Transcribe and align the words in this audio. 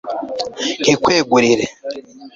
nkikwegurire 0.81 1.65